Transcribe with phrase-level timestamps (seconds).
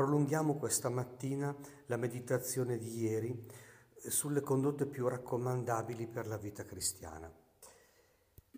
[0.00, 3.46] prolunghiamo questa mattina la meditazione di ieri
[4.08, 7.30] sulle condotte più raccomandabili per la vita cristiana.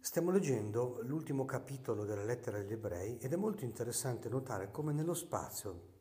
[0.00, 5.14] Stiamo leggendo l'ultimo capitolo della lettera agli ebrei ed è molto interessante notare come nello
[5.14, 5.94] spazio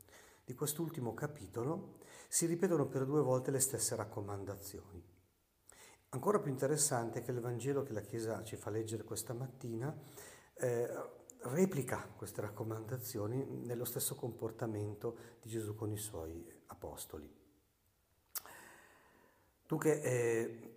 [0.45, 1.97] di quest'ultimo capitolo
[2.27, 5.03] si ripetono per due volte le stesse raccomandazioni.
[6.09, 9.91] Ancora più interessante è che il Vangelo che la Chiesa ci fa leggere questa mattina
[10.53, 10.87] eh,
[11.43, 17.39] replica queste raccomandazioni nello stesso comportamento di Gesù con i suoi apostoli.
[19.65, 20.71] Dunque, eh,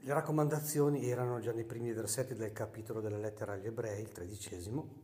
[0.00, 5.00] le raccomandazioni erano già nei primi versetti del capitolo della lettera agli ebrei, il tredicesimo,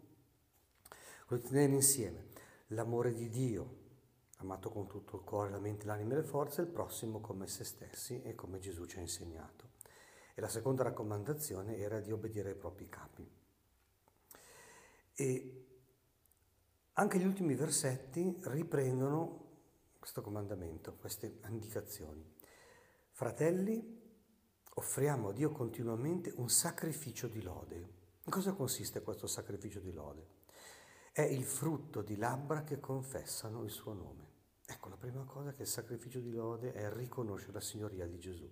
[1.28, 2.26] tenere insieme
[2.68, 3.76] l'amore di Dio,
[4.38, 7.64] amato con tutto il cuore, la mente, l'anima e le forze, il prossimo come se
[7.64, 9.70] stessi e come Gesù ci ha insegnato.
[10.34, 13.37] E la seconda raccomandazione era di obbedire ai propri capi.
[15.20, 15.66] E
[16.92, 19.46] anche gli ultimi versetti riprendono
[19.98, 22.24] questo comandamento, queste indicazioni.
[23.10, 24.00] Fratelli,
[24.74, 27.76] offriamo a Dio continuamente un sacrificio di lode.
[28.22, 30.26] In cosa consiste questo sacrificio di lode?
[31.10, 34.26] È il frutto di labbra che confessano il suo nome.
[34.64, 38.48] Ecco, la prima cosa che il sacrificio di lode è riconoscere la signoria di Gesù,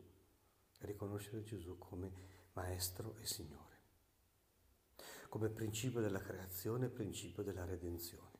[0.78, 2.10] riconoscere Gesù come
[2.54, 3.65] Maestro e Signore,
[5.36, 8.30] come principio della creazione e principio della redenzione.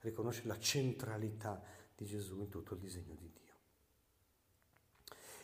[0.00, 1.62] Riconoscere la centralità
[1.94, 3.54] di Gesù in tutto il disegno di Dio.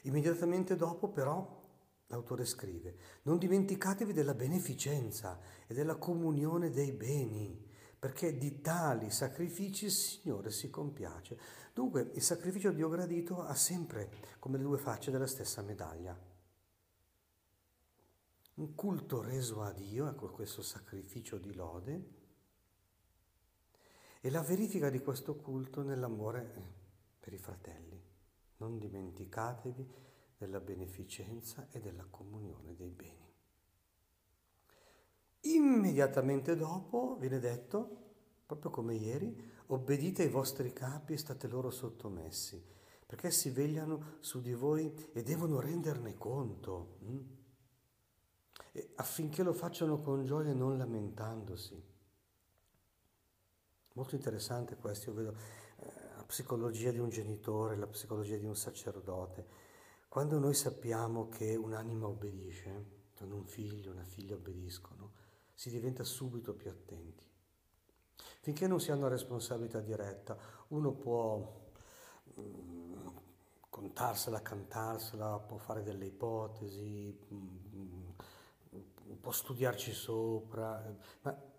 [0.05, 1.61] Immediatamente dopo però
[2.06, 7.62] l'autore scrive, non dimenticatevi della beneficenza e della comunione dei beni,
[7.98, 11.39] perché di tali sacrifici il Signore si compiace.
[11.75, 16.19] Dunque il sacrificio di Dio gradito ha sempre come le due facce della stessa medaglia.
[18.57, 22.11] Un culto reso a Dio, ecco questo sacrificio di lode,
[24.23, 26.75] e la verifica di questo culto nell'amore
[27.21, 28.03] per i fratelli.
[28.57, 29.87] Non dimenticatevi
[30.39, 33.31] della beneficenza e della comunione dei beni.
[35.41, 38.15] Immediatamente dopo viene detto,
[38.47, 42.65] proprio come ieri, obbedite ai vostri capi e state loro sottomessi,
[43.05, 47.45] perché si vegliano su di voi e devono renderne conto, hm?
[48.97, 51.94] Affinché lo facciano con gioia e non lamentandosi.
[53.94, 55.37] Molto interessante questo, io vedo
[56.26, 59.47] psicologia di un genitore, la psicologia di un sacerdote.
[60.09, 65.12] Quando noi sappiamo che un'anima obbedisce, quando un figlio, una figlia obbediscono,
[65.54, 67.25] si diventa subito più attenti.
[68.41, 70.36] Finché non si ha una responsabilità diretta,
[70.69, 71.70] uno può
[72.38, 73.06] mm,
[73.69, 77.19] contarsela, cantarsela, può fare delle ipotesi,
[79.06, 81.55] mm, può studiarci sopra, ma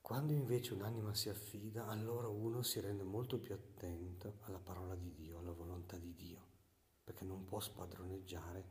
[0.00, 5.12] quando invece un'anima si affida, allora uno si rende molto più attento alla parola di
[5.12, 6.46] Dio, alla volontà di Dio,
[7.04, 8.64] perché non può spadroneggiare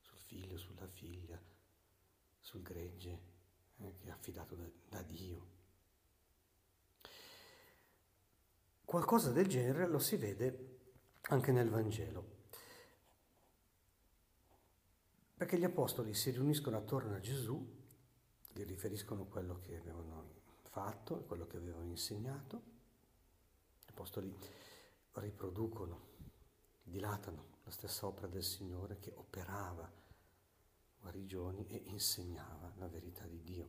[0.00, 1.38] sul figlio, sulla figlia,
[2.40, 3.20] sul gregge
[3.80, 5.46] eh, che è affidato da, da Dio.
[8.84, 10.78] Qualcosa del genere lo si vede
[11.22, 12.41] anche nel Vangelo,
[15.42, 17.60] perché gli apostoli si riuniscono attorno a Gesù,
[18.52, 22.62] gli riferiscono quello che avevano fatto quello che avevano insegnato.
[23.80, 24.32] Gli apostoli
[25.14, 26.10] riproducono,
[26.84, 29.90] dilatano la stessa opera del Signore che operava
[31.00, 33.68] guarigioni e insegnava la verità di Dio.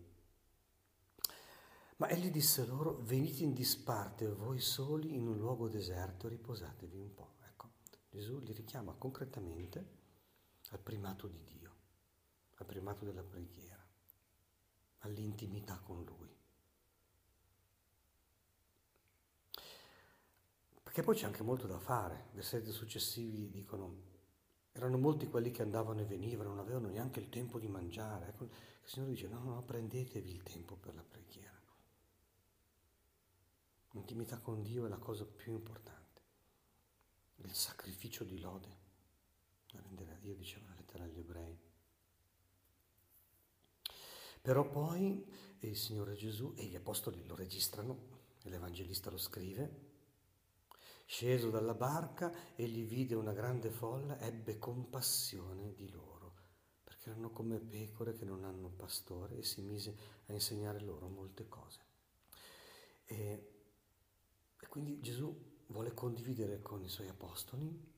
[1.98, 7.16] Ma egli disse loro, venite in disparte voi soli in un luogo deserto, riposatevi un
[7.16, 7.34] po'.
[7.48, 7.72] Ecco,
[8.12, 10.02] Gesù li richiama concretamente
[10.74, 11.63] al primato di Dio,
[12.64, 13.86] al primato della preghiera,
[15.00, 16.32] all'intimità con Lui.
[20.82, 22.30] Perché poi c'è anche molto da fare.
[22.32, 24.12] Versetti successivi dicono,
[24.72, 28.30] erano molti quelli che andavano e venivano, non avevano neanche il tempo di mangiare.
[28.30, 28.52] Ecco, il
[28.84, 31.52] Signore dice, no, no, prendetevi il tempo per la preghiera.
[33.92, 36.22] L'intimità con Dio è la cosa più importante.
[37.38, 38.82] Il sacrificio di lode
[39.74, 41.72] da rendere a Dio, diceva la lettera agli ebrei.
[44.44, 45.26] Però poi
[45.60, 48.12] il Signore Gesù e gli Apostoli lo registrano,
[48.44, 49.92] e l'Evangelista lo scrive,
[51.06, 56.34] Sceso dalla barca, egli vide una grande folla, ebbe compassione di loro,
[56.84, 59.96] perché erano come pecore che non hanno pastore e si mise
[60.26, 61.80] a insegnare loro molte cose.
[63.06, 63.52] E,
[64.60, 65.34] e quindi Gesù
[65.68, 67.92] vuole condividere con i suoi apostoli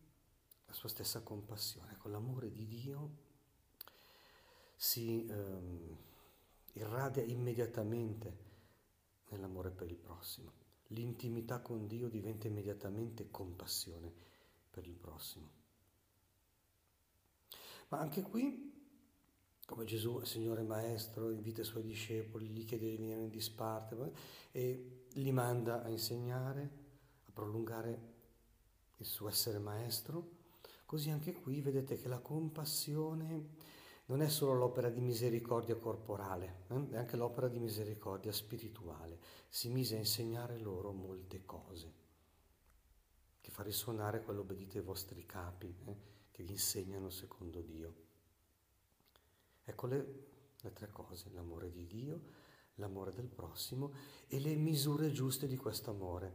[0.68, 3.24] la sua stessa compassione, con l'amore di Dio
[4.76, 5.98] si ehm,
[6.76, 8.44] irradia immediatamente
[9.30, 10.64] nell'amore per il prossimo.
[10.90, 14.14] l'intimità con Dio diventa immediatamente compassione
[14.70, 15.50] per il prossimo.
[17.88, 18.72] Ma anche qui,
[19.66, 24.14] come Gesù, Signore Maestro, invita i suoi discepoli, gli chiede di venire in disparte
[24.52, 26.70] e li manda a insegnare,
[27.26, 28.14] a prolungare
[28.98, 30.44] il suo essere maestro,
[30.86, 33.50] così anche qui vedete che la compassione
[34.06, 36.90] non è solo l'opera di misericordia corporale, eh?
[36.92, 39.20] è anche l'opera di misericordia spirituale.
[39.50, 41.94] Si mise a insegnare loro molte cose,
[43.42, 45.98] che fa risuonare quello obbedite ai vostri capi, eh?
[46.32, 48.04] che vi insegnano secondo Dio.
[49.64, 50.28] Ecco le,
[50.62, 52.22] le tre cose, l'amore di Dio,
[52.76, 53.94] l'amore del prossimo
[54.28, 56.32] e le misure giuste di questo amore,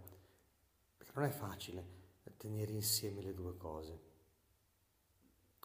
[0.97, 1.99] perché non è facile
[2.41, 4.10] tenere insieme le due cose.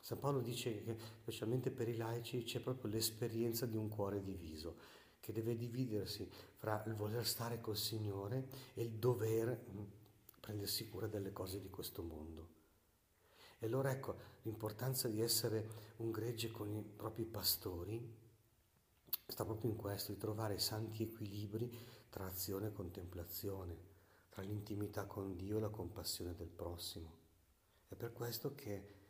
[0.06, 4.76] San Paolo dice che specialmente per i laici c'è proprio l'esperienza di un cuore diviso,
[5.20, 9.84] che deve dividersi fra il voler stare col Signore e il dover mm,
[10.40, 12.50] prendersi cura delle cose di questo mondo.
[13.58, 18.00] E allora ecco l'importanza di essere un gregge con i propri pastori
[19.26, 21.76] sta proprio in questo, di trovare santi equilibri
[22.10, 23.76] tra azione e contemplazione,
[24.30, 27.24] tra l'intimità con Dio e la compassione del prossimo.
[27.88, 29.02] È per questo che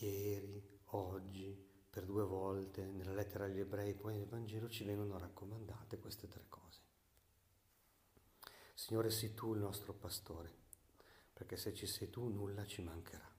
[0.00, 1.56] ieri, oggi,
[1.88, 6.44] per due volte nella lettera agli ebrei, poi nel Vangelo ci vengono raccomandate queste tre
[6.48, 6.80] cose.
[8.74, 10.52] Signore, sei tu il nostro pastore,
[11.32, 13.35] perché se ci sei tu nulla ci mancherà.